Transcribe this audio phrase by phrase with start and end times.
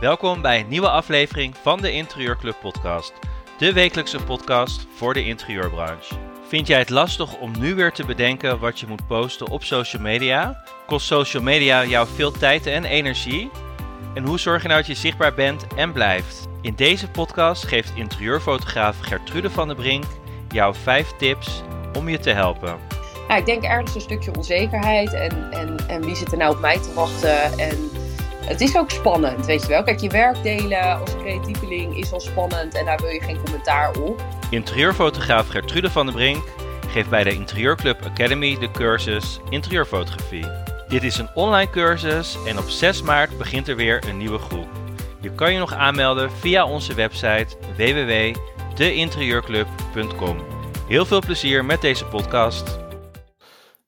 [0.00, 3.12] Welkom bij een nieuwe aflevering van de Interieurclub podcast.
[3.58, 6.14] De wekelijkse podcast voor de interieurbranche.
[6.48, 10.02] Vind jij het lastig om nu weer te bedenken wat je moet posten op social
[10.02, 10.62] media?
[10.86, 13.50] Kost social media jou veel tijd en energie?
[14.14, 16.48] En hoe zorg je nou dat je zichtbaar bent en blijft?
[16.60, 20.04] In deze podcast geeft interieurfotograaf Gertrude van der Brink
[20.48, 21.62] jou 5 tips
[21.98, 22.78] om je te helpen.
[23.28, 26.60] Ja, ik denk ergens een stukje onzekerheid en, en, en wie zit er nou op
[26.60, 27.58] mij te wachten.
[27.58, 27.89] En
[28.44, 29.82] het is ook spannend, weet je wel.
[29.82, 34.00] Kijk, je werk delen als creatieveling is al spannend en daar wil je geen commentaar
[34.00, 34.22] op.
[34.50, 36.44] Interieurfotograaf Gertrude van der Brink
[36.88, 40.46] geeft bij de Interieurclub Academy de cursus Interieurfotografie.
[40.88, 44.68] Dit is een online cursus en op 6 maart begint er weer een nieuwe groep.
[45.20, 50.36] Je kan je nog aanmelden via onze website www.deinterieurclub.com.
[50.88, 52.78] Heel veel plezier met deze podcast.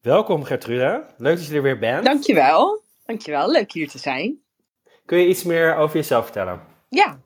[0.01, 2.05] Welkom Gertrude, leuk dat je er weer bent.
[2.05, 4.42] Dankjewel, dankjewel, leuk hier te zijn.
[5.05, 6.61] Kun je iets meer over jezelf vertellen?
[6.89, 7.21] Ja,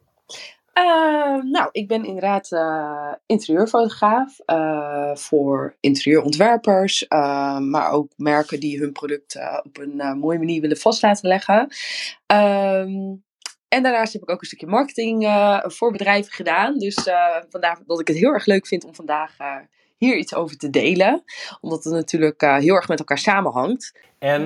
[0.78, 7.04] uh, nou, ik ben inderdaad uh, interieurfotograaf uh, voor interieurontwerpers,
[7.58, 11.68] maar ook merken die hun product op een mooie manier willen vast laten leggen.
[12.26, 13.14] Ehm,
[13.68, 15.24] en daarnaast heb ik ook een stukje marketing
[15.62, 16.78] voor bedrijven gedaan.
[16.78, 16.94] Dus
[17.48, 19.36] vandaar dat ik het heel erg leuk vind om vandaag
[19.98, 21.24] hier iets over te delen.
[21.60, 23.92] Omdat het natuurlijk heel erg met elkaar samenhangt.
[24.18, 24.40] En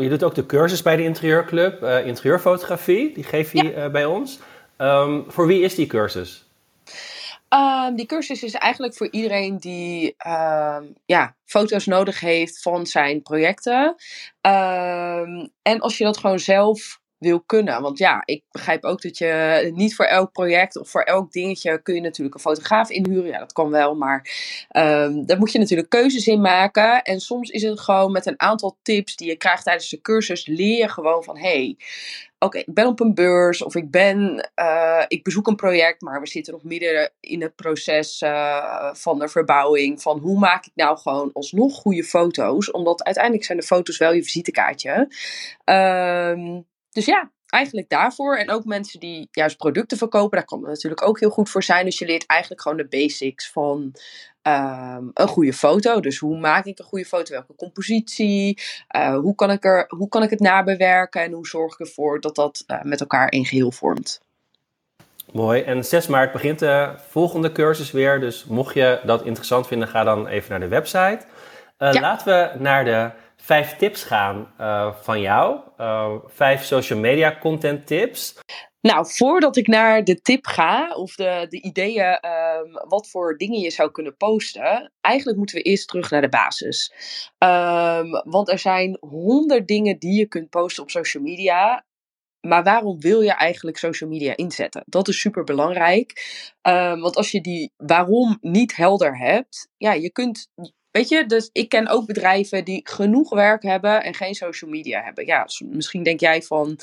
[0.00, 3.14] je doet ook de cursus bij de Interieurclub, interieurfotografie.
[3.14, 3.90] Die geef je ja.
[3.90, 4.38] bij ons.
[4.78, 6.44] Um, voor wie is die cursus?
[7.48, 13.22] Um, die cursus is eigenlijk voor iedereen die um, ja, foto's nodig heeft van zijn
[13.22, 13.94] projecten.
[15.62, 17.82] en als je dat gewoon zelf wil kunnen.
[17.82, 21.82] Want ja, ik begrijp ook dat je niet voor elk project of voor elk dingetje
[21.82, 23.30] kun je natuurlijk een fotograaf inhuren.
[23.30, 24.30] Ja, dat kan wel, maar
[24.76, 27.02] um, daar moet je natuurlijk keuzes in maken.
[27.02, 30.46] En soms is het gewoon met een aantal tips die je krijgt tijdens de cursus,
[30.46, 31.76] leer je gewoon van hey,
[32.38, 36.20] oké, ik ben op een beurs of ik ben, uh, ik bezoek een project, maar
[36.20, 40.02] we zitten nog midden in het proces uh, van de verbouwing.
[40.02, 42.70] Van hoe maak ik nou gewoon alsnog goede foto's?
[42.70, 45.08] Omdat uiteindelijk zijn de foto's wel je visitekaartje.
[45.64, 46.66] Um,
[46.96, 48.36] dus ja, eigenlijk daarvoor.
[48.36, 51.62] En ook mensen die juist producten verkopen, daar kan het natuurlijk ook heel goed voor
[51.62, 51.84] zijn.
[51.84, 53.94] Dus je leert eigenlijk gewoon de basics van
[54.42, 56.00] um, een goede foto.
[56.00, 57.32] Dus hoe maak ik een goede foto?
[57.32, 58.62] Welke compositie?
[58.96, 61.22] Uh, hoe, kan ik er, hoe kan ik het nabewerken?
[61.22, 64.20] En hoe zorg ik ervoor dat dat uh, met elkaar een geheel vormt?
[65.32, 65.62] Mooi.
[65.62, 68.20] En 6 maart begint de volgende cursus weer.
[68.20, 71.20] Dus mocht je dat interessant vinden, ga dan even naar de website.
[71.78, 72.00] Uh, ja.
[72.00, 75.60] Laten we naar de vijf tips gaan uh, van jou.
[75.78, 78.34] Uh, vijf social media content tips.
[78.80, 83.60] Nou, voordat ik naar de tip ga, of de, de ideeën, um, wat voor dingen
[83.60, 86.92] je zou kunnen posten, eigenlijk moeten we eerst terug naar de basis.
[87.38, 91.84] Um, want er zijn honderd dingen die je kunt posten op social media.
[92.40, 94.82] Maar waarom wil je eigenlijk social media inzetten?
[94.86, 96.12] Dat is super belangrijk.
[96.62, 100.48] Um, want als je die waarom niet helder hebt, ja, je kunt
[100.96, 105.02] Weet je, dus ik ken ook bedrijven die genoeg werk hebben en geen social media
[105.02, 105.26] hebben.
[105.26, 106.78] Ja, misschien denk jij van,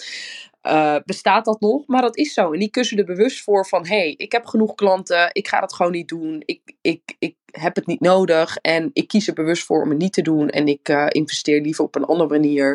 [0.64, 1.88] uh, bestaat dat nog?
[1.88, 2.52] Maar dat is zo.
[2.52, 5.60] En die kussen er bewust voor van, hé, hey, ik heb genoeg klanten, ik ga
[5.60, 6.42] dat gewoon niet doen.
[6.46, 9.98] Ik, ik, ik heb het niet nodig en ik kies er bewust voor om het
[9.98, 10.50] niet te doen.
[10.50, 12.72] En ik uh, investeer liever op een andere manier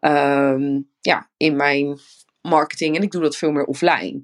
[0.00, 1.98] um, ja, in mijn
[2.46, 4.20] marketing en ik doe dat veel meer offline.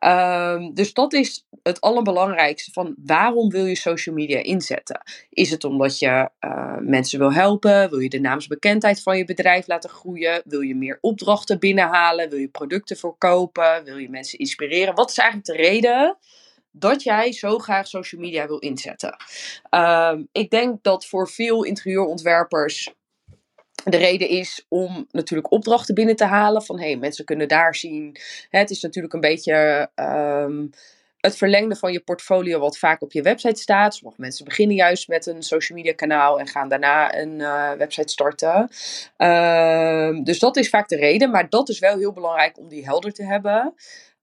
[0.00, 5.02] Um, dus dat is het allerbelangrijkste van waarom wil je social media inzetten?
[5.30, 7.90] Is het omdat je uh, mensen wil helpen?
[7.90, 10.42] Wil je de naamsbekendheid van je bedrijf laten groeien?
[10.44, 12.30] Wil je meer opdrachten binnenhalen?
[12.30, 13.84] Wil je producten verkopen?
[13.84, 14.94] Wil je mensen inspireren?
[14.94, 16.16] Wat is eigenlijk de reden?
[16.72, 19.16] dat jij zo graag social media wil inzetten.
[19.70, 22.94] Um, ik denk dat voor veel interieurontwerpers
[23.84, 26.62] de reden is om natuurlijk opdrachten binnen te halen.
[26.62, 28.16] Van hey, mensen kunnen daar zien.
[28.50, 30.70] Het is natuurlijk een beetje um,
[31.22, 33.94] het verlengde van je portfolio, wat vaak op je website staat.
[33.94, 38.12] Sommige mensen beginnen juist met een social media kanaal en gaan daarna een uh, website
[38.12, 38.70] starten.
[39.16, 41.30] Um, dus dat is vaak de reden.
[41.30, 43.74] Maar dat is wel heel belangrijk om die helder te hebben.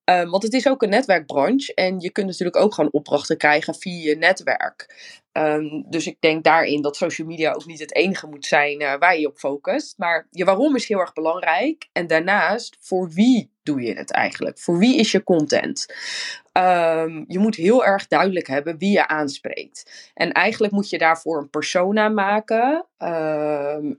[0.09, 3.75] Um, want het is ook een netwerkbranche en je kunt natuurlijk ook gewoon opdrachten krijgen
[3.75, 4.95] via je netwerk.
[5.31, 8.95] Um, dus ik denk daarin dat social media ook niet het enige moet zijn uh,
[8.99, 9.97] waar je op focust.
[9.97, 11.89] Maar je waarom is heel erg belangrijk.
[11.91, 14.59] En daarnaast, voor wie doe je het eigenlijk?
[14.59, 15.85] Voor wie is je content?
[16.53, 20.11] Um, je moet heel erg duidelijk hebben wie je aanspreekt.
[20.13, 22.85] En eigenlijk moet je daarvoor een persona maken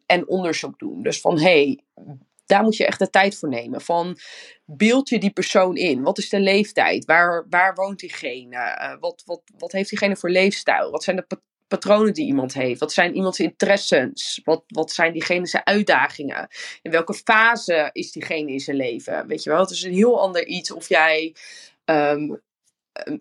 [0.07, 1.03] en onderzoek doen.
[1.03, 1.81] Dus van hey,
[2.51, 3.81] daar moet je echt de tijd voor nemen.
[3.81, 4.19] Van
[4.65, 6.03] beeld je die persoon in?
[6.03, 7.05] Wat is de leeftijd?
[7.05, 8.57] Waar, waar woont diegene?
[8.57, 10.91] Uh, wat, wat, wat heeft diegene voor leefstijl?
[10.91, 11.39] Wat zijn de
[11.69, 12.81] patronen die iemand heeft?
[12.81, 14.41] Wat zijn iemands interesses?
[14.45, 16.49] Wat, wat zijn diegene uitdagingen?
[16.83, 19.27] In welke fase is diegene in zijn leven?
[19.27, 21.35] Weet je wel, het is een heel ander iets of jij
[21.85, 22.35] ehm,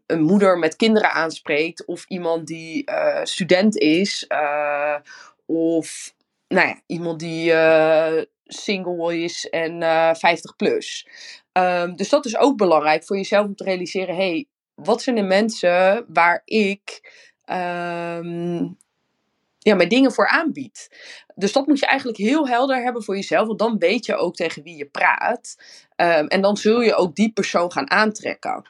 [0.06, 4.96] een, moeder met kinderen aanspreekt, of iemand die uh, student is, uh,
[5.46, 6.14] of
[6.48, 7.54] nou ja, iemand die
[8.50, 9.82] single is en
[10.16, 11.08] 50 plus.
[11.54, 15.22] Um, dus dat is ook belangrijk voor jezelf om te realiseren: hey, wat zijn de
[15.22, 17.02] mensen waar ik
[17.46, 18.78] um,
[19.60, 20.90] ja, mijn dingen voor aanbied.
[21.36, 24.36] Dus dat moet je eigenlijk heel helder hebben voor jezelf, want dan weet je ook
[24.36, 25.56] tegen wie je praat.
[25.96, 28.64] Um, en dan zul je ook die persoon gaan aantrekken.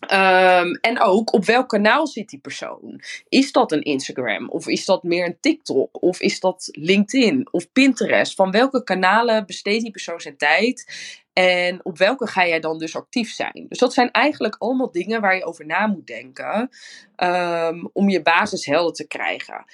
[0.00, 3.00] Um, en ook op welk kanaal zit die persoon?
[3.28, 4.48] Is dat een Instagram?
[4.48, 6.02] Of is dat meer een TikTok?
[6.02, 8.34] Of is dat LinkedIn of Pinterest?
[8.34, 10.94] Van welke kanalen besteedt die persoon zijn tijd?
[11.32, 13.66] En op welke ga jij dan dus actief zijn?
[13.68, 16.70] Dus dat zijn eigenlijk allemaal dingen waar je over na moet denken
[17.16, 19.64] um, om je basis helder te krijgen.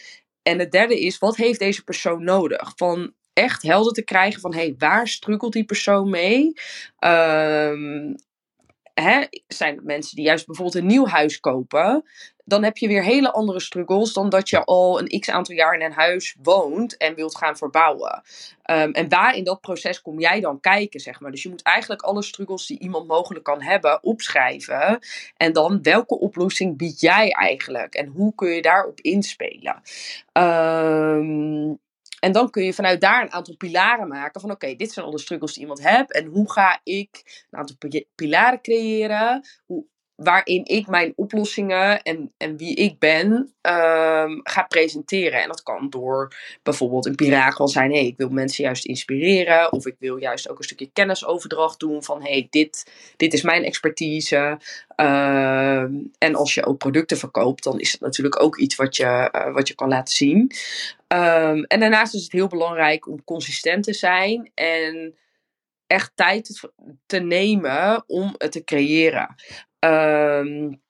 [0.43, 2.73] En het derde is, wat heeft deze persoon nodig?
[2.77, 6.53] Van echt helder te krijgen van, hey, waar struggelt die persoon mee?
[6.99, 8.17] Um,
[8.95, 12.05] hè, zijn mensen die juist bijvoorbeeld een nieuw huis kopen,
[12.45, 15.75] dan heb je weer hele andere struggles dan dat je al een x aantal jaar
[15.75, 18.23] in een huis woont en wilt gaan verbouwen.
[18.71, 21.31] Um, en waar in dat proces kom jij dan kijken, zeg maar.
[21.31, 24.99] Dus je moet eigenlijk alle struggles die iemand mogelijk kan hebben opschrijven.
[25.37, 27.95] En dan welke oplossing bied jij eigenlijk?
[27.95, 29.83] En hoe kun je daarop inspelen?
[30.33, 31.79] Um,
[32.23, 35.19] en dan kun je vanuit daar een aantal pilaren maken van oké, dit zijn alle
[35.19, 37.77] struggles die iemand heeft en hoe ga ik een aantal
[38.15, 39.85] pilaren creëren hoe,
[40.15, 45.43] waarin ik mijn oplossingen en, en wie ik ben um, ga presenteren.
[45.43, 49.87] En dat kan door bijvoorbeeld een kan zijn, hey, ik wil mensen juist inspireren of
[49.87, 54.59] ik wil juist ook een stukje kennisoverdracht doen van hey, dit, dit is mijn expertise.
[54.97, 55.83] Uh,
[56.19, 59.55] en als je ook producten verkoopt, dan is het natuurlijk ook iets wat je, uh,
[59.55, 60.53] wat je kan laten zien.
[61.13, 65.19] Um, en daarnaast is het heel belangrijk om consistent te zijn en
[65.87, 66.71] echt tijd
[67.07, 69.35] te nemen om het te creëren.
[69.79, 70.83] Um,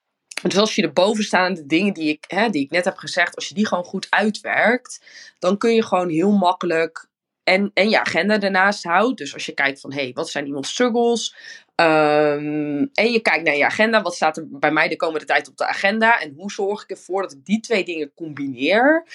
[0.43, 3.49] dus als je de bovenstaande dingen die ik, hè, die ik net heb gezegd, als
[3.49, 5.07] je die gewoon goed uitwerkt,
[5.39, 7.11] dan kun je gewoon heel makkelijk
[7.45, 9.19] en, en je agenda ernaast houdt.
[9.19, 11.37] Dus als je kijkt van, hé, hey, wat zijn iemands struggles?
[11.77, 15.49] Um, en je kijkt naar je agenda, wat staat er bij mij de komende tijd
[15.49, 16.21] op de agenda?
[16.21, 19.07] En hoe zorg ik ervoor dat ik die twee dingen combineer?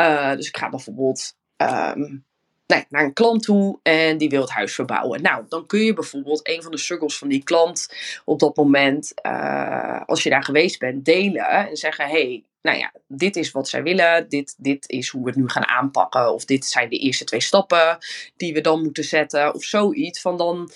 [0.00, 2.24] Uh, dus ik ga bijvoorbeeld um,
[2.66, 5.22] nee, naar een klant toe en die wil het huis verbouwen.
[5.22, 7.94] Nou, dan kun je bijvoorbeeld een van de struggles van die klant
[8.24, 12.92] op dat moment, uh, als je daar geweest bent, delen en zeggen: hey, nou ja,
[13.08, 16.44] dit is wat zij willen, dit, dit is hoe we het nu gaan aanpakken, of
[16.44, 17.98] dit zijn de eerste twee stappen
[18.36, 20.20] die we dan moeten zetten, of zoiets.
[20.20, 20.70] Van dan,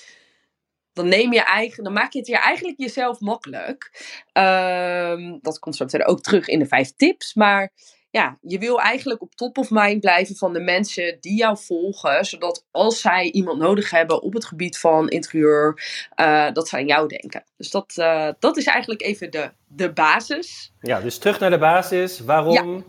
[0.92, 3.90] dan neem je eigen, dan maak je het je eigenlijk jezelf makkelijk.
[4.32, 7.72] Um, dat komt zo meteen ook terug in de vijf tips, maar
[8.18, 12.24] ja, je wil eigenlijk op top of mind blijven van de mensen die jou volgen.
[12.24, 15.82] Zodat als zij iemand nodig hebben op het gebied van interieur,
[16.20, 17.44] uh, dat zij aan jou denken.
[17.56, 20.72] Dus dat, uh, dat is eigenlijk even de, de basis.
[20.80, 22.20] Ja, dus terug naar de basis.
[22.20, 22.84] Waarom,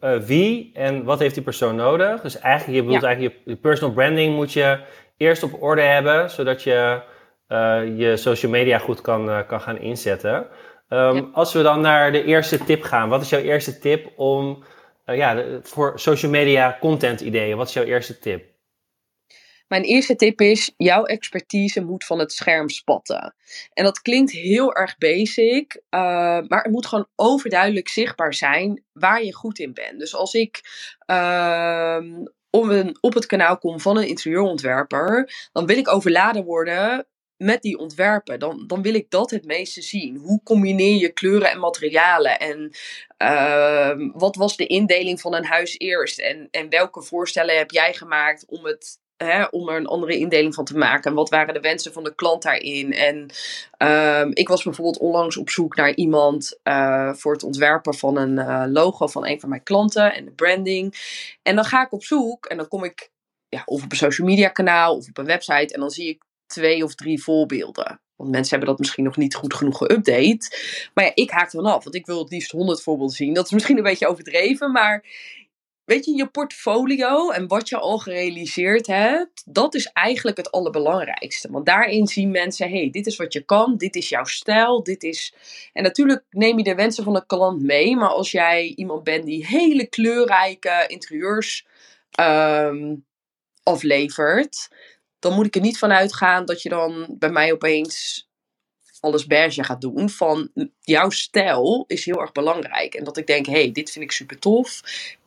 [0.00, 0.14] ja.
[0.14, 2.20] uh, wie en wat heeft die persoon nodig?
[2.20, 3.08] Dus eigenlijk, je bedoelt ja.
[3.08, 4.80] eigenlijk je, je personal branding moet je
[5.16, 7.02] eerst op orde hebben, zodat je
[7.96, 10.46] je social media goed kan, kan gaan inzetten.
[10.94, 14.64] Um, Als we dan naar de eerste tip gaan, wat is jouw eerste tip om
[15.06, 17.56] uh, ja, voor social media content ideeën?
[17.56, 18.52] Wat is jouw eerste tip?
[19.68, 23.34] Mijn eerste tip is: jouw expertise moet van het scherm spatten.
[23.72, 26.00] En dat klinkt heel erg basic, uh,
[26.48, 29.98] maar het moet gewoon overduidelijk zichtbaar zijn waar je goed in bent.
[29.98, 30.60] Dus als ik
[31.06, 31.98] uh,
[32.50, 37.06] op, een, op het kanaal kom van een interieurontwerper, dan wil ik overladen worden
[37.44, 40.16] met die ontwerpen, dan, dan wil ik dat het meeste zien.
[40.16, 42.38] Hoe combineer je kleuren en materialen?
[42.38, 42.72] En
[43.18, 46.18] uh, wat was de indeling van een huis eerst?
[46.18, 50.54] En, en welke voorstellen heb jij gemaakt om, het, hè, om er een andere indeling
[50.54, 51.10] van te maken?
[51.10, 52.92] En wat waren de wensen van de klant daarin?
[52.92, 53.30] En
[53.78, 58.38] uh, ik was bijvoorbeeld onlangs op zoek naar iemand uh, voor het ontwerpen van een
[58.38, 60.94] uh, logo van een van mijn klanten en de branding.
[61.42, 63.12] En dan ga ik op zoek en dan kom ik
[63.48, 66.22] ja, of op een social media kanaal of op een website en dan zie ik
[66.46, 68.00] twee of drie voorbeelden.
[68.16, 70.56] Want mensen hebben dat misschien nog niet goed genoeg geüpdate.
[70.94, 73.34] Maar ja, ik haak er af, want ik wil het liefst 100 voorbeelden zien.
[73.34, 75.04] Dat is misschien een beetje overdreven, maar
[75.84, 81.50] weet je, je portfolio en wat je al gerealiseerd hebt, dat is eigenlijk het allerbelangrijkste.
[81.50, 85.02] Want daarin zien mensen, hey, dit is wat je kan, dit is jouw stijl, dit
[85.02, 85.34] is...
[85.72, 89.24] En natuurlijk neem je de wensen van de klant mee, maar als jij iemand bent
[89.24, 91.66] die hele kleurrijke interieurs
[92.20, 93.04] um,
[93.62, 94.68] aflevert
[95.24, 98.26] dan moet ik er niet van uitgaan dat je dan bij mij opeens
[99.00, 100.10] alles beige gaat doen.
[100.10, 100.50] Van
[100.80, 102.94] jouw stijl is heel erg belangrijk.
[102.94, 104.80] En dat ik denk, hey, dit vind ik super tof.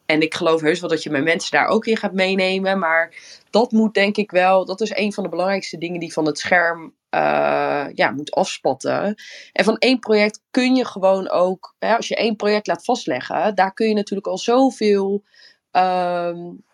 [0.05, 2.79] En ik geloof heus wel dat je mijn mensen daar ook in gaat meenemen.
[2.79, 3.13] Maar
[3.49, 6.39] dat moet denk ik wel, dat is een van de belangrijkste dingen die van het
[6.39, 9.15] scherm uh, ja, moet afspatten.
[9.53, 13.55] En van één project kun je gewoon ook, hè, als je één project laat vastleggen,
[13.55, 15.23] daar kun je natuurlijk al zoveel
[15.71, 16.65] um,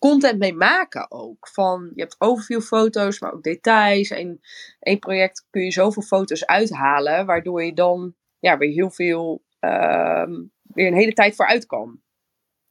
[0.00, 1.48] content mee maken ook.
[1.48, 4.10] Van, je hebt overveel foto's, maar ook details.
[4.10, 4.40] En
[4.80, 10.52] één project kun je zoveel foto's uithalen, waardoor je dan ja, weer heel veel, um,
[10.62, 12.00] weer een hele tijd vooruit kan.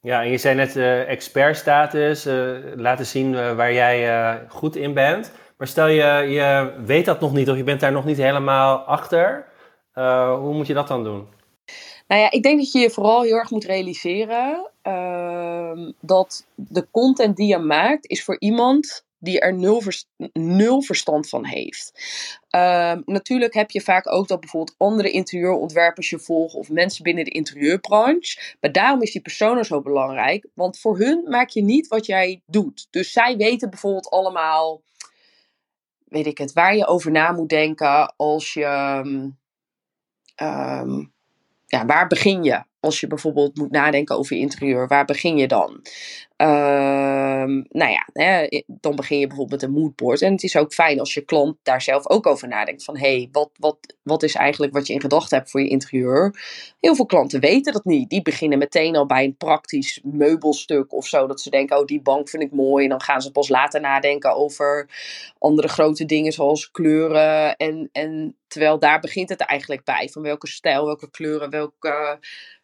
[0.00, 4.94] Ja, en je zei net uh, expertstatus, uh, laten zien uh, waar jij goed in
[4.94, 5.32] bent.
[5.56, 8.78] Maar stel je, je weet dat nog niet of je bent daar nog niet helemaal
[8.78, 9.46] achter.
[10.38, 11.28] hoe moet je dat dan doen?
[12.10, 16.86] Nou ja, ik denk dat je je vooral heel erg moet realiseren uh, dat de
[16.90, 19.82] content die je maakt is voor iemand die er nul,
[20.32, 21.92] nul verstand van heeft.
[22.50, 27.24] Uh, natuurlijk heb je vaak ook dat bijvoorbeeld andere interieurontwerpers je volgen of mensen binnen
[27.24, 28.56] de interieurbranche.
[28.60, 32.42] Maar daarom is die persoon zo belangrijk, want voor hun maak je niet wat jij
[32.46, 32.86] doet.
[32.90, 34.82] Dus zij weten bijvoorbeeld allemaal,
[36.04, 39.00] weet ik het, waar je over na moet denken als je.
[40.42, 41.12] Um,
[41.70, 42.62] ja, waar begin je?
[42.80, 45.82] Als je bijvoorbeeld moet nadenken over je interieur, waar begin je dan?
[46.40, 50.22] Ehm, nou ja, hè, dan begin je bijvoorbeeld met een moodboard.
[50.22, 52.84] En het is ook fijn als je klant daar zelf ook over nadenkt.
[52.84, 55.68] Van hé, hey, wat, wat, wat is eigenlijk wat je in gedachten hebt voor je
[55.68, 56.42] interieur?
[56.80, 58.10] Heel veel klanten weten dat niet.
[58.10, 61.26] Die beginnen meteen al bij een praktisch meubelstuk of zo.
[61.26, 62.84] Dat ze denken, oh die bank vind ik mooi.
[62.84, 64.88] En dan gaan ze pas later nadenken over
[65.38, 67.56] andere grote dingen zoals kleuren.
[67.56, 70.08] En, en terwijl daar begint het eigenlijk bij.
[70.12, 72.18] Van welke stijl, welke kleuren, welke...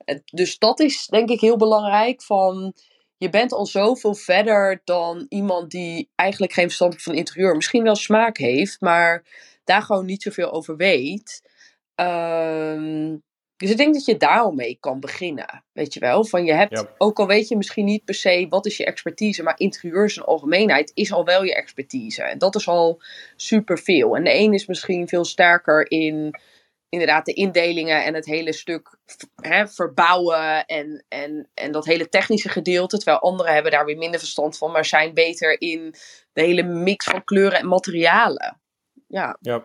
[0.05, 2.75] Eh, dus dat is denk ik heel belangrijk van
[3.19, 7.57] je bent al zoveel verder dan iemand die eigenlijk geen verstand heeft van interieur.
[7.57, 9.25] Misschien wel smaak heeft, maar
[9.65, 11.43] daar gewoon niet zoveel over weet.
[11.95, 13.25] Um,
[13.57, 15.65] dus ik denk dat je daar al mee kan beginnen.
[15.73, 16.25] Weet je wel?
[16.25, 19.43] Van je hebt, ook al weet je misschien niet per se wat is je expertise,
[19.43, 22.23] maar interieurs in algemeenheid is al wel je expertise.
[22.23, 23.03] En dat is al
[23.37, 24.17] superveel.
[24.17, 26.39] En de een is misschien veel sterker in
[26.89, 28.99] inderdaad de indelingen en het hele stuk
[29.35, 32.97] hè, verbouwen en, en, en dat hele technische gedeelte.
[32.97, 35.95] Terwijl anderen hebben daar weer minder verstand van, maar zijn beter in
[36.33, 38.61] de hele mix van kleuren en materialen.
[39.09, 39.37] Ja.
[39.41, 39.65] Ja,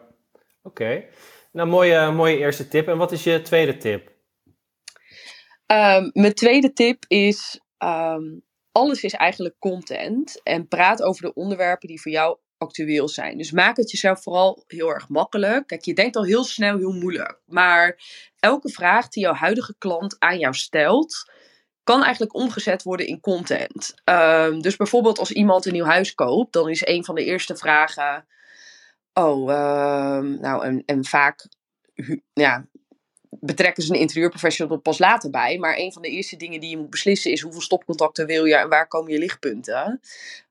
[0.63, 1.05] oké.
[1.51, 2.87] Nou, mooie, mooie eerste tip.
[2.87, 4.09] En wat is je tweede tip?
[5.67, 10.41] Um, mijn tweede tip is: um, alles is eigenlijk content.
[10.43, 13.37] En praat over de onderwerpen die voor jou actueel zijn.
[13.37, 15.67] Dus maak het jezelf vooral heel erg makkelijk.
[15.67, 17.39] Kijk, je denkt al heel snel heel moeilijk.
[17.45, 17.99] Maar
[18.39, 21.31] elke vraag die jouw huidige klant aan jou stelt,
[21.83, 23.93] kan eigenlijk omgezet worden in content.
[24.05, 27.55] Um, dus bijvoorbeeld als iemand een nieuw huis koopt, dan is een van de eerste
[27.55, 28.25] vragen.
[29.13, 31.47] Oh, uh, nou, en, en vaak
[32.33, 32.65] ja,
[33.41, 35.57] betrekken ze een interieurprofessional pas later bij.
[35.57, 38.55] Maar een van de eerste dingen die je moet beslissen is hoeveel stopcontacten wil je
[38.55, 39.99] en waar komen je lichtpunten.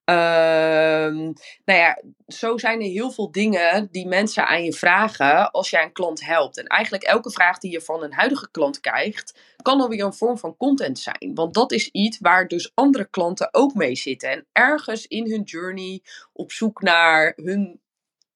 [0.05, 1.17] Ehm,
[1.65, 5.83] nou ja, zo zijn er heel veel dingen die mensen aan je vragen als jij
[5.83, 6.59] een klant helpt.
[6.59, 10.39] En eigenlijk elke vraag die je van een huidige klant krijgt, kan alweer een vorm
[10.39, 11.31] van content zijn.
[11.35, 14.31] Want dat is iets waar dus andere klanten ook mee zitten.
[14.31, 17.81] En ergens in hun journey op zoek naar hun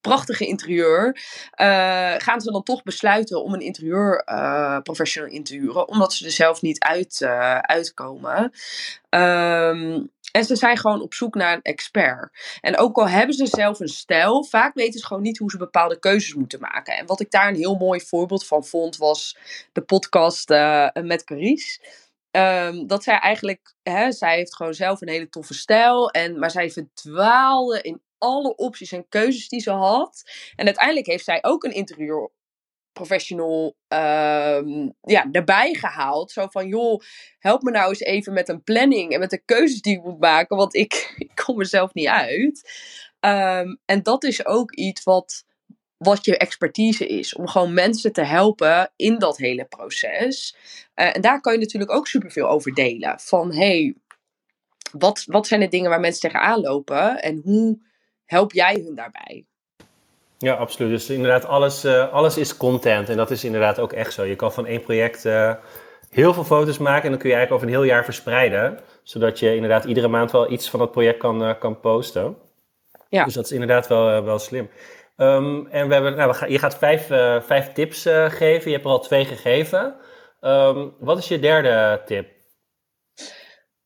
[0.05, 1.07] prachtige interieur,
[1.61, 6.25] uh, gaan ze dan toch besluiten om een interieurprofessional uh, in te huren, omdat ze
[6.25, 8.53] er zelf niet uit, uh, uitkomen.
[9.11, 12.59] Um, en ze zijn gewoon op zoek naar een expert.
[12.61, 15.57] En ook al hebben ze zelf een stijl, vaak weten ze gewoon niet hoe ze
[15.57, 16.97] bepaalde keuzes moeten maken.
[16.97, 19.37] En wat ik daar een heel mooi voorbeeld van vond, was
[19.73, 20.49] de podcast
[20.93, 21.81] met Carice.
[22.31, 26.11] Um, dat zij eigenlijk, hè, zij heeft gewoon zelf een hele toffe stijl.
[26.11, 30.23] En, maar zij verdwaalde in alle opties en keuzes die ze had.
[30.57, 32.31] En uiteindelijk heeft zij ook een interieur
[32.95, 36.31] professional um, ja, erbij gehaald.
[36.31, 37.01] Zo van, joh,
[37.39, 40.21] help me nou eens even met een planning en met de keuzes die ik moet
[40.21, 42.71] maken, want ik, ik kom er zelf niet uit.
[43.21, 45.45] Um, en dat is ook iets wat,
[45.97, 50.57] wat je expertise is, om gewoon mensen te helpen in dat hele proces.
[50.95, 53.21] Uh, en daar kan je natuurlijk ook superveel over delen.
[53.21, 53.95] Van, hey,
[54.93, 57.79] wat, wat zijn de dingen waar mensen tegenaan lopen en hoe
[58.35, 59.47] help jij hun daarbij?
[60.39, 60.91] Ja, absoluut.
[60.91, 63.09] Dus inderdaad, alles, uh, alles is content.
[63.09, 64.23] En dat is inderdaad ook echt zo.
[64.25, 65.55] Je kan van één project uh,
[66.11, 68.79] heel veel foto's maken en dan kun je eigenlijk over een heel jaar verspreiden.
[69.03, 72.37] Zodat je inderdaad iedere maand wel iets van dat project kan, uh, kan posten.
[73.09, 73.25] Ja.
[73.25, 74.71] Dus dat is inderdaad wel, wel slim.
[75.17, 77.07] Um, en we hebben, nou, we gaan, je gaat vijf,
[77.47, 78.65] vijf tips geven.
[78.65, 79.97] Je hebt er al twee gegeven.
[80.41, 82.29] Um, wat is je derde tip?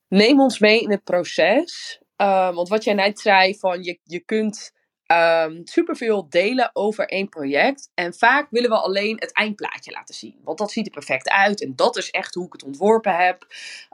[0.07, 2.01] Neem ons mee in het proces.
[2.27, 4.71] Want wat jij net zei, van je, je kunt
[5.11, 7.91] um, superveel delen over één project.
[7.93, 10.39] En vaak willen we alleen het eindplaatje laten zien.
[10.43, 11.61] Want dat ziet er perfect uit.
[11.61, 13.41] En dat is echt hoe ik het ontworpen heb.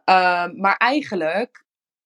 [0.06, 1.65] Um, maar eigenlijk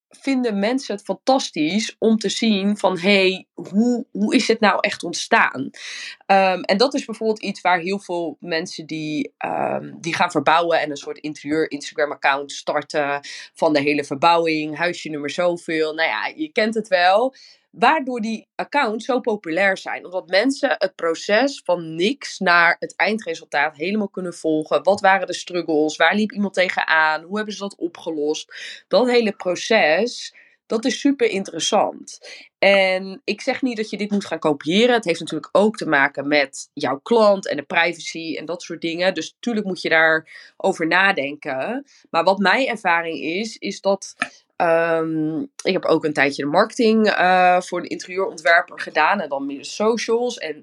[0.09, 5.03] vinden mensen het fantastisch om te zien van hey, hoe, hoe is het nou echt
[5.03, 5.61] ontstaan?
[5.61, 10.79] Um, en dat is bijvoorbeeld iets waar heel veel mensen die, um, die gaan verbouwen
[10.79, 13.19] en een soort interieur Instagram account starten
[13.53, 15.93] van de hele verbouwing, huisje nummer zoveel.
[15.93, 17.35] Nou ja, je kent het wel.
[17.71, 20.05] Waardoor die accounts zo populair zijn.
[20.05, 24.83] Omdat mensen het proces van niks naar het eindresultaat helemaal kunnen volgen.
[24.83, 25.95] Wat waren de struggles?
[25.95, 27.23] Waar liep iemand tegenaan?
[27.23, 28.53] Hoe hebben ze dat opgelost?
[28.87, 30.33] Dat hele proces,
[30.69, 32.19] dat is super interessant.
[32.59, 34.95] En ik zeg niet dat je dit moet gaan kopiëren.
[34.95, 38.81] Het heeft natuurlijk ook te maken met jouw klant en de privacy en dat soort
[38.81, 39.13] dingen.
[39.13, 41.85] Dus natuurlijk moet je daarover nadenken.
[42.09, 44.15] Maar wat mijn ervaring is, is dat
[44.61, 49.45] Um, ik heb ook een tijdje de marketing uh, voor de interieurontwerper gedaan en dan
[49.45, 50.37] meer de socials.
[50.37, 50.53] En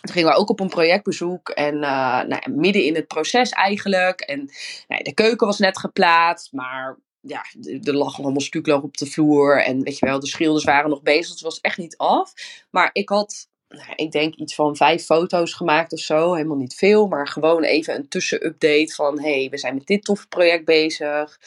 [0.00, 4.20] toen gingen we ook op een projectbezoek en uh, nou midden in het proces eigenlijk.
[4.20, 4.50] En
[4.88, 7.44] nou, de keuken was net geplaatst, maar ja,
[7.82, 9.62] er lag allemaal stukloog op de vloer.
[9.64, 12.32] En weet je wel, de schilders waren nog bezig, dus het was echt niet af.
[12.70, 16.34] Maar ik had nou, ik denk iets van vijf foto's gemaakt of zo.
[16.34, 19.20] Helemaal niet veel, maar gewoon even een tussenupdate van...
[19.20, 21.38] hey, we zijn met dit toffe project bezig.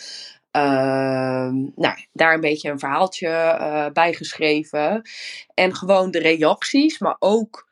[0.56, 5.02] Uh, nou, daar een beetje een verhaaltje uh, bij geschreven.
[5.54, 7.70] En gewoon de reacties, maar ook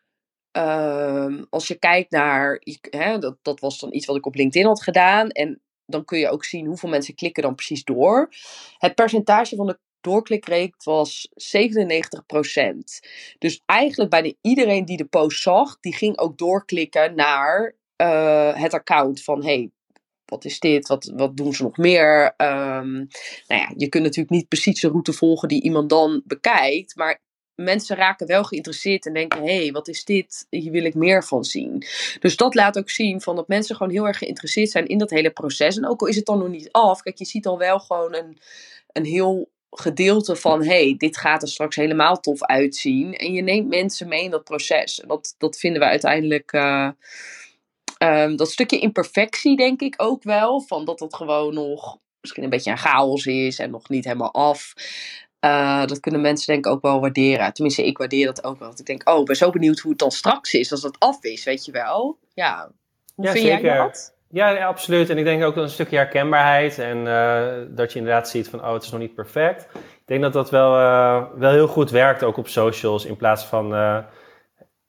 [0.57, 4.67] uh, als je kijkt naar, hè, dat, dat was dan iets wat ik op LinkedIn
[4.67, 5.29] had gedaan.
[5.29, 8.29] En dan kun je ook zien hoeveel mensen klikken dan precies door.
[8.77, 11.33] Het percentage van de doorklikrate was 97%.
[13.39, 18.73] Dus eigenlijk bijna iedereen die de post zag, die ging ook doorklikken naar uh, het
[18.73, 19.71] account van hey,
[20.33, 20.87] wat is dit?
[20.87, 22.33] Wat, wat doen ze nog meer?
[22.37, 23.07] Um,
[23.47, 26.95] nou ja, je kunt natuurlijk niet precies de route volgen die iemand dan bekijkt.
[26.95, 27.21] Maar
[27.55, 30.47] mensen raken wel geïnteresseerd en denken: hé, hey, wat is dit?
[30.49, 31.85] Hier wil ik meer van zien.
[32.19, 35.09] Dus dat laat ook zien van dat mensen gewoon heel erg geïnteresseerd zijn in dat
[35.09, 35.77] hele proces.
[35.77, 38.15] En ook al is het dan nog niet af, kijk, je ziet al wel gewoon
[38.15, 38.37] een,
[38.91, 43.13] een heel gedeelte van: hey, dit gaat er straks helemaal tof uitzien.
[43.13, 45.01] En je neemt mensen mee in dat proces.
[45.01, 46.53] En dat, dat vinden we uiteindelijk.
[46.53, 46.89] Uh,
[48.03, 50.61] Um, dat stukje imperfectie denk ik ook wel.
[50.61, 54.33] Van dat het gewoon nog misschien een beetje een chaos is en nog niet helemaal
[54.33, 54.73] af.
[55.45, 57.53] Uh, dat kunnen mensen denk ik ook wel waarderen.
[57.53, 58.67] Tenminste, ik waardeer dat ook wel.
[58.67, 60.71] Want ik denk, oh, ik ben zo benieuwd hoe het dan straks is.
[60.71, 62.17] Als dat af is, weet je wel.
[62.33, 62.71] Ja,
[63.15, 63.63] hoe ja, vind zeker.
[63.63, 64.15] jij dat?
[64.29, 65.09] Ja, ja, absoluut.
[65.09, 66.79] En ik denk ook dat een stukje herkenbaarheid.
[66.79, 69.67] En uh, dat je inderdaad ziet van, oh, het is nog niet perfect.
[69.73, 73.05] Ik denk dat dat wel, uh, wel heel goed werkt, ook op socials.
[73.05, 73.73] In plaats van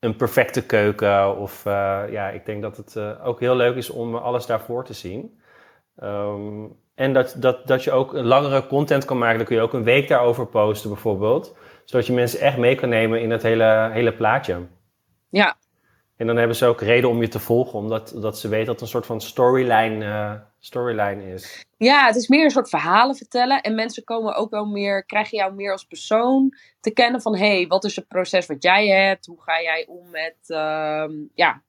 [0.05, 1.37] een perfecte keuken.
[1.37, 4.85] Of uh, ja, ik denk dat het uh, ook heel leuk is om alles daarvoor
[4.85, 5.41] te zien.
[6.03, 9.37] Um, en dat, dat, dat je ook een langere content kan maken.
[9.37, 11.57] Dan kun je ook een week daarover posten bijvoorbeeld.
[11.85, 14.67] Zodat je mensen echt mee kan nemen in het hele, hele plaatje.
[15.29, 15.57] Ja.
[16.17, 17.79] En dan hebben ze ook reden om je te volgen.
[17.79, 21.67] Omdat dat ze weten dat het een soort van storyline, uh, storyline is.
[21.77, 23.61] Ja, het is meer een soort verhalen vertellen.
[23.61, 27.37] En mensen komen ook wel meer, krijgen jou meer als persoon te kennen van...
[27.37, 29.27] hé, hey, wat is het proces wat jij hebt?
[29.27, 31.63] Hoe ga jij om met, uh, ja,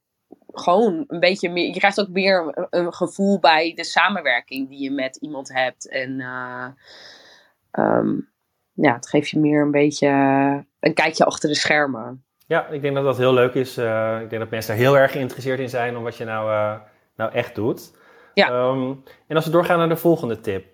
[0.51, 1.65] gewoon een beetje meer...
[1.65, 5.89] Je krijgt ook meer een gevoel bij de samenwerking die je met iemand hebt.
[5.89, 6.67] En uh,
[7.71, 8.29] um,
[8.73, 10.07] ja, het geeft je meer een beetje
[10.79, 12.24] een kijkje achter de schermen.
[12.47, 13.77] Ja, ik denk dat dat heel leuk is.
[13.77, 16.51] Uh, ik denk dat mensen daar heel erg geïnteresseerd in zijn om wat je nou,
[16.51, 16.81] uh,
[17.15, 17.91] nou echt doet.
[18.33, 18.49] Ja.
[18.49, 20.65] Um, en als we doorgaan naar de volgende tip.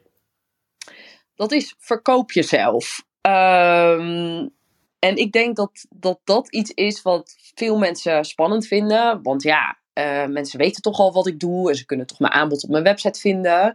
[1.36, 3.06] Dat is verkoop jezelf.
[3.22, 4.50] Um,
[5.00, 9.24] en ik denk dat, dat dat iets is wat veel mensen spannend vinden.
[9.24, 11.70] Want ja, uh, mensen weten toch al wat ik doe.
[11.70, 13.66] En ze kunnen toch mijn aanbod op mijn website vinden.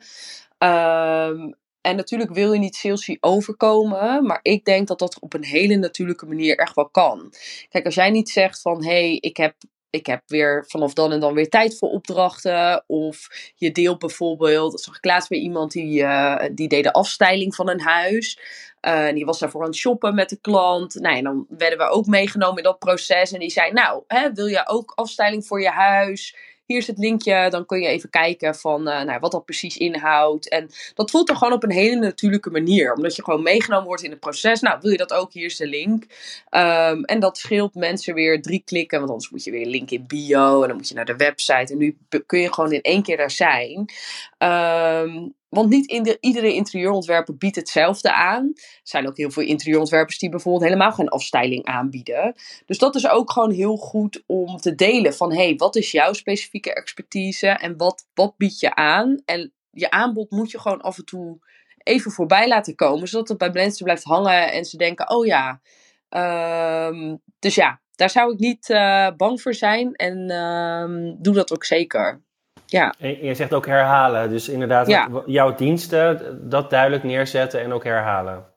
[0.58, 1.54] Um,
[1.86, 5.76] en natuurlijk wil je niet salesy overkomen, maar ik denk dat dat op een hele
[5.76, 7.32] natuurlijke manier echt wel kan.
[7.68, 9.54] Kijk, als jij niet zegt van hé, hey, ik heb
[9.90, 12.84] ik heb weer vanaf dan en dan weer tijd voor opdrachten.
[12.86, 17.54] Of je deelt bijvoorbeeld, zag ik laatst bij iemand die, uh, die deed de afstijling
[17.54, 18.38] van een huis.
[18.82, 20.94] Uh, die was daarvoor aan het shoppen met de klant.
[20.94, 23.32] Nou, en dan werden we ook meegenomen in dat proces.
[23.32, 26.36] En die zei, nou, hè, wil je ook afstijling voor je huis?
[26.66, 29.76] Hier is het linkje, dan kun je even kijken van uh, nou, wat dat precies
[29.76, 30.48] inhoudt.
[30.48, 34.02] En dat voelt dan gewoon op een hele natuurlijke manier, omdat je gewoon meegenomen wordt
[34.02, 34.60] in het proces.
[34.60, 35.32] Nou, wil je dat ook?
[35.32, 36.02] Hier is de link.
[36.50, 40.04] Um, en dat scheelt mensen weer drie klikken, want anders moet je weer link in
[40.06, 41.72] bio en dan moet je naar de website.
[41.72, 43.90] En nu kun je gewoon in één keer daar zijn.
[44.38, 48.52] Um, want niet iedere interieurontwerper biedt hetzelfde aan.
[48.54, 52.34] Er zijn ook heel veel interieurontwerpers die bijvoorbeeld helemaal geen afstyling aanbieden.
[52.66, 55.90] Dus dat is ook gewoon heel goed om te delen van hé, hey, wat is
[55.90, 59.22] jouw specifieke expertise en wat, wat bied je aan?
[59.24, 61.38] En je aanbod moet je gewoon af en toe
[61.82, 65.60] even voorbij laten komen, zodat het bij mensen blijft hangen en ze denken, oh ja,
[66.08, 71.52] Ehm, dus ja, daar zou ik niet uh, bang voor zijn en ehm, doe dat
[71.52, 72.24] ook zeker.
[72.66, 72.94] Ja.
[72.98, 75.22] En je zegt ook herhalen, dus inderdaad ja.
[75.26, 78.54] jouw diensten, dat duidelijk neerzetten en ook herhalen.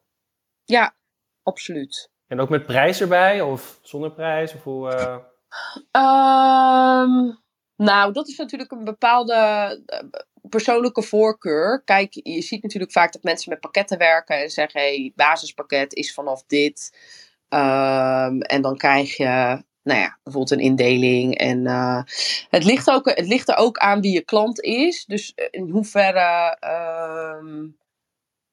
[0.66, 0.96] Ja,
[1.44, 2.12] absoluut.
[2.28, 4.54] En ook met prijs erbij of zonder prijs?
[4.54, 5.18] Of hoe, uh...
[7.76, 9.34] nou, dat is natuurlijk een bepaalde
[9.86, 10.00] eh,
[10.50, 11.84] persoonlijke voorkeur.
[11.84, 16.14] Kijk, je ziet natuurlijk vaak dat mensen met pakketten werken en zeggen: hey, basispakket is
[16.14, 16.98] vanaf dit.
[17.50, 21.38] Um, en dan krijg je, nou ja, bijvoorbeeld een indeling.
[21.38, 22.02] En uh,
[22.50, 25.06] het, ligt ook, het ligt er ook aan wie je klant is.
[25.06, 26.58] Dus in hoeverre.
[27.42, 27.78] Um,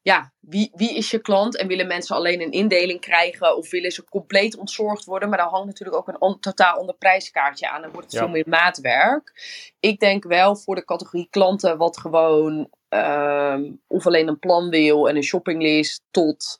[0.01, 3.91] ja, wie, wie is je klant en willen mensen alleen een indeling krijgen of willen
[3.91, 5.29] ze compleet ontzorgd worden?
[5.29, 8.29] Maar daar hangt natuurlijk ook een on, totaal ander prijskaartje aan en wordt het veel
[8.29, 9.33] meer maatwerk.
[9.79, 15.09] Ik denk wel voor de categorie klanten wat gewoon um, of alleen een plan wil
[15.09, 16.59] en een shoppinglist tot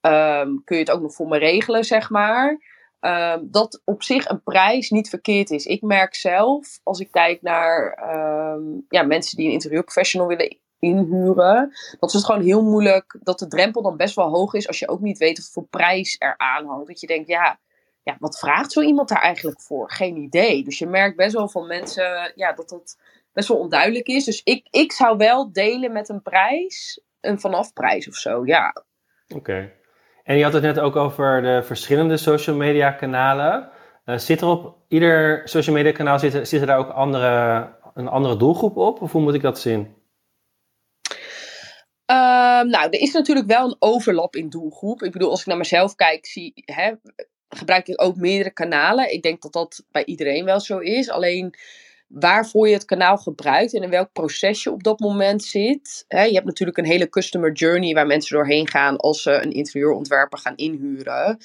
[0.00, 2.75] um, kun je het ook nog voor me regelen, zeg maar.
[3.06, 5.66] Um, dat op zich een prijs niet verkeerd is.
[5.66, 7.98] Ik merk zelf, als ik kijk naar
[8.88, 11.72] ja, mensen die een interieurprofessional willen inhuren.
[11.98, 14.78] Dat is het gewoon heel moeilijk dat de drempel dan best wel hoog is als
[14.78, 16.86] je ook niet weet wat voor prijs er aan hangt.
[16.86, 17.58] Dat je denkt, ja,
[18.02, 19.90] ja, wat vraagt zo iemand daar eigenlijk voor?
[19.90, 20.64] Geen idee.
[20.64, 22.98] Dus je merkt best wel van mensen ja, dat dat
[23.32, 24.24] best wel onduidelijk is.
[24.24, 28.84] Dus ik, ik zou wel delen met een prijs, een vanafprijs of zo, ja.
[29.34, 29.72] Oké.
[30.26, 33.70] En je had het net ook over de verschillende social media kanalen.
[34.04, 38.36] Uh, zit er op ieder social media kanaal zitten, zitten daar ook andere, een andere
[38.36, 39.02] doelgroep op?
[39.02, 39.94] Of hoe moet ik dat zien?
[42.04, 45.02] Ehm, nou, er is natuurlijk wel een overlap in doelgroep.
[45.02, 46.92] Ik bedoel, als ik naar mezelf kijk, zie, hè,
[47.48, 49.12] gebruik ik ook meerdere kanalen.
[49.12, 51.10] Ik denk dat dat bij iedereen wel zo is.
[51.10, 51.54] Alleen
[52.06, 56.04] waarvoor je het kanaal gebruikt en in welk proces je op dat moment zit.
[56.08, 60.38] Je hebt natuurlijk een hele customer journey waar mensen doorheen gaan als ze een interieurontwerper
[60.38, 61.38] gaan inhuren.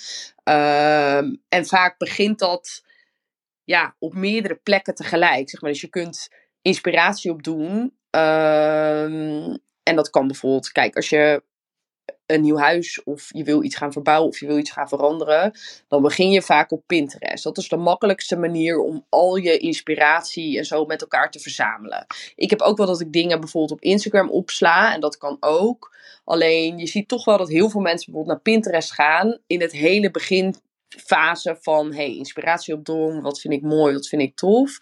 [0.43, 2.83] Ehm, en vaak begint dat
[3.63, 5.49] ja, op meerdere plekken tegelijk.
[5.49, 5.71] Zeg maar.
[5.71, 6.29] Dus je kunt
[6.61, 7.93] inspiratie opdoen.
[8.15, 11.43] Um, en dat kan bijvoorbeeld, kijk, als je
[12.33, 15.51] een nieuw huis of je wil iets gaan verbouwen of je wil iets gaan veranderen,
[15.87, 17.43] dan begin je vaak op Pinterest.
[17.43, 22.05] Dat is de makkelijkste manier om al je inspiratie en zo met elkaar te verzamelen.
[22.35, 25.95] Ik heb ook wel dat ik dingen bijvoorbeeld op Instagram opsla en dat kan ook.
[26.23, 29.71] Alleen je ziet toch wel dat heel veel mensen bijvoorbeeld naar Pinterest gaan in het
[29.71, 34.77] hele beginfase van hey, inspiratie opdoen, wat vind ik mooi, wat vind ik tof.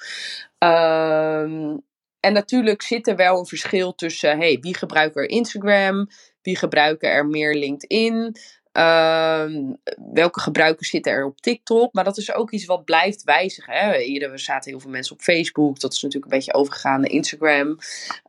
[0.58, 1.88] Um,
[2.20, 6.08] en natuurlijk zit er wel een verschil tussen hey, wie gebruikt er Instagram,
[6.42, 8.36] wie gebruiken er meer LinkedIn,
[8.72, 9.78] um,
[10.14, 11.94] welke gebruikers zitten er op TikTok.
[11.94, 13.74] Maar dat is ook iets wat blijft wijzigen.
[13.74, 13.98] Hè?
[13.98, 17.68] Eerder zaten heel veel mensen op Facebook, dat is natuurlijk een beetje overgegaan naar Instagram.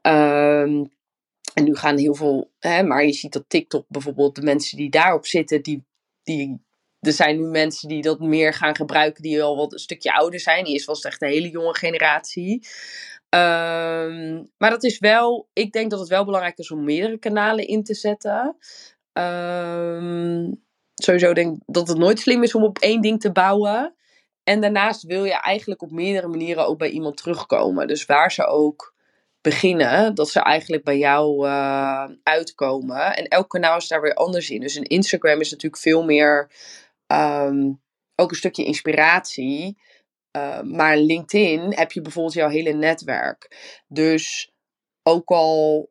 [0.03, 0.91] Um,
[1.55, 4.91] en nu gaan heel veel, hè, maar je ziet dat TikTok bijvoorbeeld, de mensen die
[4.91, 5.85] daarop zitten, die,
[6.23, 6.61] die
[7.01, 10.41] er zijn nu mensen die dat meer gaan gebruiken, die al wat een stukje ouder
[10.41, 10.65] zijn.
[10.65, 12.67] Eerst was het echt een hele jonge generatie.
[13.35, 17.67] Um, maar dat is wel, ik denk dat het wel belangrijk is om meerdere kanalen
[17.67, 18.57] in te zetten.
[19.13, 20.65] Um,
[20.95, 23.95] sowieso denk ik dat het nooit slim is om op één ding te bouwen.
[24.45, 27.87] En daarnaast wil je eigenlijk op meerdere manieren ook bij iemand terugkomen.
[27.87, 28.95] Dus waar ze ook
[29.41, 33.17] beginnen, dat ze eigenlijk bij jou uh, uitkomen.
[33.17, 34.61] En elk kanaal is daar weer anders in.
[34.61, 36.51] Dus een Instagram is natuurlijk veel meer
[37.07, 37.81] um,
[38.17, 39.79] ook een stukje inspiratie.
[40.37, 43.57] Uh, maar LinkedIn heb je bijvoorbeeld jouw hele netwerk.
[43.89, 44.53] Dus
[45.03, 45.91] ook al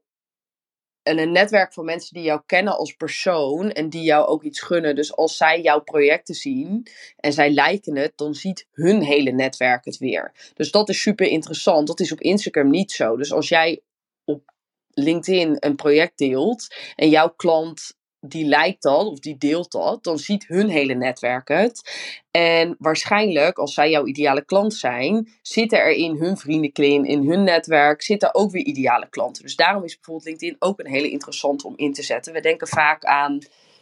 [1.03, 4.95] een netwerk van mensen die jou kennen als persoon en die jou ook iets gunnen.
[4.95, 9.85] Dus als zij jouw projecten zien en zij liken het, dan ziet hun hele netwerk
[9.85, 10.51] het weer.
[10.53, 11.87] Dus dat is super interessant.
[11.87, 13.17] Dat is op Instagram niet zo.
[13.17, 13.81] Dus als jij
[14.23, 14.53] op
[14.89, 20.17] LinkedIn een project deelt en jouw klant die lijkt dat of die deelt dat, dan
[20.17, 22.07] ziet hun hele netwerk het.
[22.31, 27.43] En waarschijnlijk, als zij jouw ideale klant zijn, zitten er in hun vriendenkring, in hun
[27.43, 29.43] netwerk, zitten ook weer ideale klanten.
[29.43, 32.33] Dus daarom is bijvoorbeeld LinkedIn ook een hele interessante om in te zetten.
[32.33, 33.39] We denken vaak aan,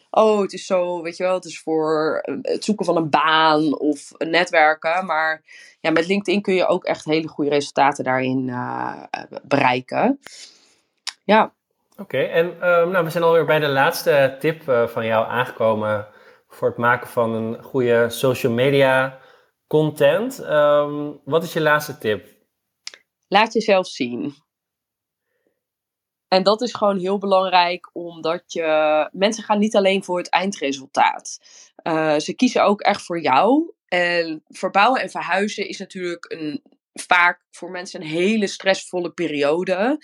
[0.10, 3.80] oh, het is zo, weet je wel, het is voor het zoeken van een baan
[3.80, 5.06] of netwerken.
[5.06, 5.44] Maar
[5.80, 9.04] ja, met LinkedIn kun je ook echt hele goede resultaten daarin uh,
[9.44, 10.20] bereiken.
[11.24, 11.56] Ja.
[11.98, 16.08] Oké, en um, nou, we zijn alweer bij de laatste tip uh, van jou aangekomen
[16.48, 19.20] voor het maken van een goede social media
[19.68, 20.40] content.
[20.40, 22.28] Um, wat is je laatste tip?
[23.28, 24.36] Laat jezelf zien.
[26.28, 29.10] En dat is gewoon heel belangrijk, omdat je.
[29.12, 31.40] Mensen gaan niet alleen voor het eindresultaat.
[31.84, 33.74] Uh, ze kiezen ook echt voor jou.
[33.88, 36.62] En verbouwen en verhuizen is natuurlijk een
[36.94, 39.98] vaak voor mensen een hele stressvolle periode.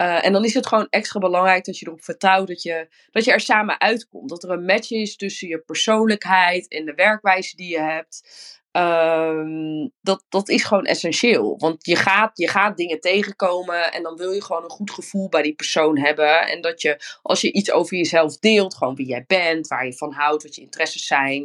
[0.00, 3.24] Uh, en dan is het gewoon extra belangrijk dat je erop vertrouwt dat je, dat
[3.24, 4.28] je er samen uitkomt.
[4.28, 8.28] Dat er een match is tussen je persoonlijkheid en de werkwijze die je hebt.
[8.72, 11.58] Ehm, dat, dat is gewoon essentieel.
[11.58, 15.28] Want je gaat, je gaat dingen tegenkomen en dan wil je gewoon een goed gevoel
[15.28, 16.46] bij die persoon hebben.
[16.48, 19.92] En dat je, als je iets over jezelf deelt, gewoon wie jij bent, waar je
[19.92, 21.42] van houdt, wat je interesses zijn.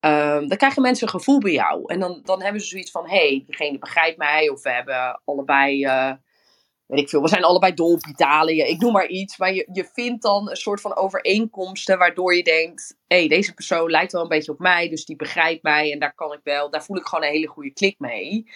[0.00, 1.82] Um, dan krijgen mensen een gevoel bij jou.
[1.86, 4.48] En dan, dan hebben ze zoiets van: hé, hey, diegene begrijpt mij.
[4.48, 5.84] Of we hebben allebei.
[5.84, 6.12] Uh,
[6.86, 9.38] weet ik veel, we zijn allebei dol op Italië, ik noem maar iets.
[9.38, 13.54] Maar je, je vindt dan een soort van overeenkomsten waardoor je denkt, hé, hey, deze
[13.54, 16.40] persoon lijkt wel een beetje op mij, dus die begrijpt mij en daar kan ik
[16.42, 18.46] wel, daar voel ik gewoon een hele goede klik mee.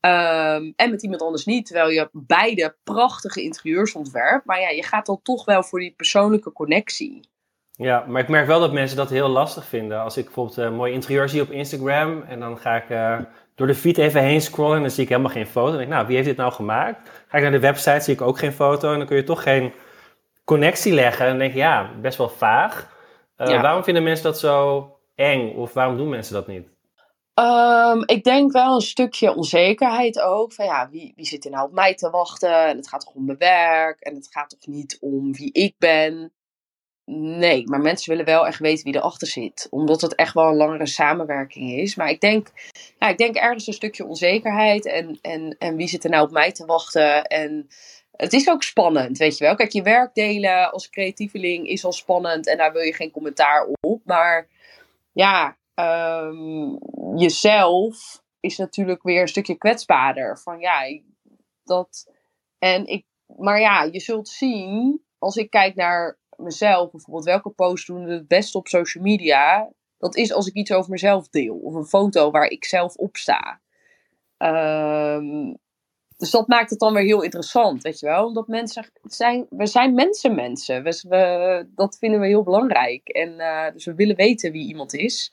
[0.00, 4.46] Um, en met iemand anders niet, terwijl je beide prachtige interieurs ontwerpt.
[4.46, 7.28] Maar ja, je gaat dan toch wel voor die persoonlijke connectie.
[7.70, 10.00] Ja, maar ik merk wel dat mensen dat heel lastig vinden.
[10.00, 13.18] Als ik bijvoorbeeld een mooi interieur zie op Instagram en dan ga ik uh,
[13.60, 15.70] door de feed even heen scrollen en dan zie ik helemaal geen foto.
[15.70, 17.10] En denk ik, nou, wie heeft dit nou gemaakt?
[17.28, 19.42] Ga ik naar de website, zie ik ook geen foto en dan kun je toch
[19.42, 19.72] geen
[20.44, 21.24] connectie leggen.
[21.24, 22.88] En dan denk ik, ja, best wel vaag.
[23.36, 26.68] Uh, Waarom vinden mensen dat zo eng of waarom doen mensen dat niet?
[27.34, 30.52] Um, ik denk wel een stukje onzekerheid ook.
[30.52, 32.66] Van ja, wie, wie zit er nou op mij te wachten?
[32.66, 34.00] En het gaat toch om mijn werk?
[34.00, 36.32] En het gaat toch niet om wie ik ben?
[37.12, 39.66] Nee, maar mensen willen wel echt weten wie erachter zit.
[39.70, 41.94] Omdat het echt wel een langere samenwerking is.
[41.94, 42.48] Maar ik denk,
[42.98, 44.86] ik denk ergens een stukje onzekerheid.
[44.86, 47.24] En, en, en wie zit er nou op mij te wachten?
[47.24, 47.68] En
[48.12, 49.54] het is ook spannend, weet je wel.
[49.54, 52.46] Kijk, je werk delen als creatieveling is al spannend.
[52.46, 54.02] En daar wil je geen commentaar op.
[54.04, 54.48] Maar
[55.12, 56.78] ja, um,
[57.16, 60.38] jezelf is natuurlijk weer een stukje kwetsbaarder.
[60.38, 61.00] Van ja,
[61.64, 62.12] dat.
[62.58, 63.04] En ik.
[63.36, 65.04] Maar ja, je zult zien.
[65.18, 70.16] Als ik kijk naar mezelf, bijvoorbeeld welke post doen het beste op social media, dat
[70.16, 71.56] is als ik iets over mezelf deel.
[71.56, 73.60] Of een foto waar ik zelf op sta.
[74.38, 75.58] Um,
[76.16, 78.26] dus dat maakt het dan weer heel interessant, weet je wel.
[78.26, 80.82] Omdat mensen zijn, we zijn mensen mensen.
[80.82, 83.08] We, dat vinden we heel belangrijk.
[83.08, 85.32] En uh, dus we willen weten wie iemand is.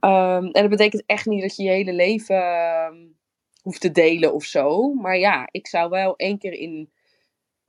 [0.00, 2.90] Um, en dat betekent echt niet dat je je hele leven uh,
[3.62, 4.92] hoeft te delen of zo.
[4.94, 6.90] Maar ja, ik zou wel één keer in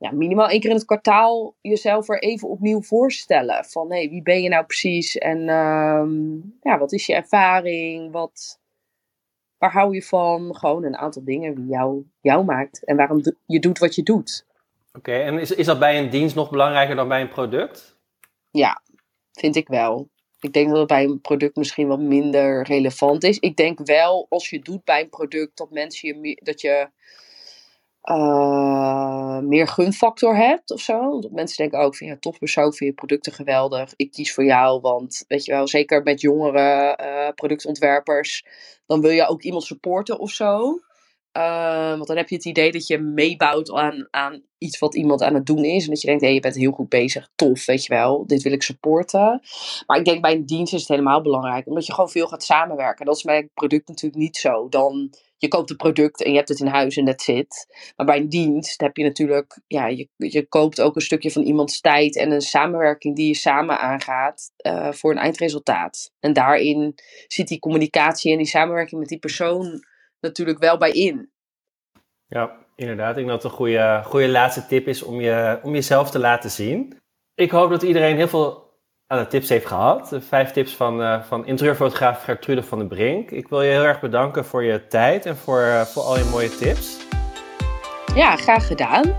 [0.00, 3.64] ja, minimaal één keer in het kwartaal jezelf er even opnieuw voorstellen.
[3.64, 5.18] Van hé, hey, wie ben je nou precies?
[5.18, 8.12] En um, ja, wat is je ervaring?
[8.12, 8.60] Wat,
[9.58, 10.56] waar hou je van?
[10.56, 12.84] Gewoon een aantal dingen die jou, jou maakt.
[12.84, 14.46] En waarom je doet wat je doet.
[14.92, 17.98] Oké, en is, is dat bij een dienst nog belangrijker dan bij een product?
[18.50, 18.82] Ja,
[19.32, 20.08] vind ik wel.
[20.40, 23.38] Ik denk dat het bij een product misschien wat minder relevant is.
[23.38, 26.88] Ik denk wel, als je doet bij een product, dat mensen je, dat je
[28.04, 31.20] uh, meer gunfactor hebt of zo.
[31.30, 33.92] Mensen denken ook van ja, tof persoon, vind je producten geweldig.
[33.96, 38.44] Ik kies voor jou, want weet je wel, zeker met jongere uh, productontwerpers,
[38.86, 40.80] dan wil je ook iemand supporten of zo.
[41.36, 45.22] Uh, want dan heb je het idee dat je meebouwt aan, aan iets wat iemand
[45.22, 45.84] aan het doen is.
[45.84, 47.28] En dat je denkt, hé, hey, je bent heel goed bezig.
[47.34, 48.26] Tof, weet je wel.
[48.26, 49.40] Dit wil ik supporten.
[49.86, 51.66] Maar ik denk bij een dienst is het helemaal belangrijk.
[51.66, 53.06] Omdat je gewoon veel gaat samenwerken.
[53.06, 54.68] Dat is bij product natuurlijk niet zo.
[54.68, 57.66] Dan je koopt een product en je hebt het in huis en dat zit.
[57.96, 61.42] Maar bij een dienst heb je natuurlijk, ja, je, je koopt ook een stukje van
[61.42, 66.12] iemands tijd en een samenwerking die je samen aangaat uh, voor een eindresultaat.
[66.20, 66.94] En daarin
[67.26, 69.84] zit die communicatie en die samenwerking met die persoon
[70.20, 71.30] natuurlijk wel bij in.
[72.26, 73.10] Ja, inderdaad.
[73.10, 76.18] Ik denk dat het een goede, goede laatste tip is om, je, om jezelf te
[76.18, 76.98] laten zien.
[77.34, 78.69] Ik hoop dat iedereen heel veel
[79.10, 80.16] aan de tips heeft gehad.
[80.28, 83.30] vijf tips van, uh, van interieurfotograaf Gertrude van den Brink.
[83.30, 86.24] Ik wil je heel erg bedanken voor je tijd en voor, uh, voor al je
[86.24, 86.96] mooie tips.
[88.14, 89.14] Ja, graag gedaan.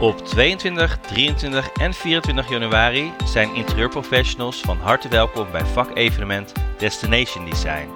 [0.00, 7.88] Op 22, 23 en 24 januari zijn interieurprofessionals van harte welkom bij vakevenement Destination Design.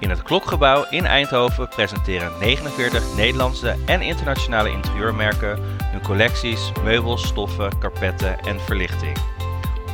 [0.00, 7.78] In het Klokgebouw in Eindhoven presenteren 49 Nederlandse en internationale interieurmerken hun collecties, meubels, stoffen,
[7.78, 9.29] karpetten en verlichting.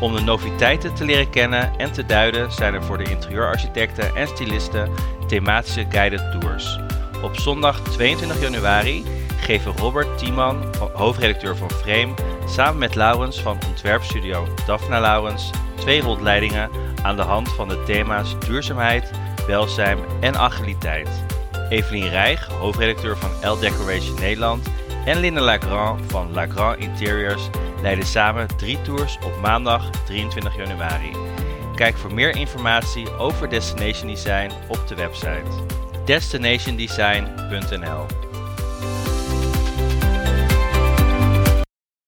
[0.00, 4.28] Om de noviteiten te leren kennen en te duiden zijn er voor de interieurarchitecten en
[4.28, 4.90] stylisten
[5.26, 6.78] thematische guided tours.
[7.22, 9.04] Op zondag 22 januari
[9.40, 12.14] geven Robert Tiemann, hoofdredacteur van Frame,
[12.46, 16.70] samen met Laurens van ontwerpstudio Daphna Laurens twee rondleidingen
[17.02, 19.10] aan de hand van de thema's duurzaamheid,
[19.46, 21.08] welzijn en agiliteit.
[21.68, 24.68] Evelien Rijg, hoofdredacteur van L Decoration Nederland
[25.06, 27.48] en Linda Lagrand van Lagrand Interiors
[27.82, 31.10] leiden samen drie tours op maandag 23 januari.
[31.74, 35.64] Kijk voor meer informatie over Destination Design op de website
[36.04, 38.06] destinationdesign.nl